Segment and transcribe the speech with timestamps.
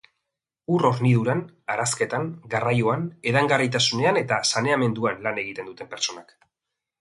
[0.75, 1.43] Ur-horniduran,
[1.73, 6.35] arazketan, garraioan, edangarritasunean eta saneamenduan lan egiten duten pertsonak.